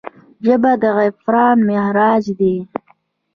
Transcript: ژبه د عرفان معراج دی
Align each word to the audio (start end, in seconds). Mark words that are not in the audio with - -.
ژبه 0.45 0.71
د 0.81 0.83
عرفان 0.97 1.55
معراج 1.67 2.25
دی 2.39 2.55